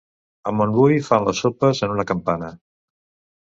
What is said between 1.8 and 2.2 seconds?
en una